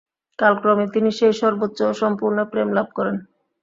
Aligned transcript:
কালক্রমে 0.39 0.85
তিনি 0.93 1.09
সেই 1.19 1.33
সর্বোচ্চ 1.41 1.79
ও 1.83 1.91
সম্পূর্ণ 2.01 2.37
প্রেম 2.51 2.69
লাভ 2.77 2.87
করেন। 2.97 3.15